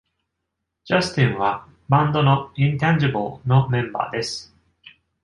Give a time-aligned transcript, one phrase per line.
[0.83, 4.51] Justin は、バンドの Intangible のメンバーです。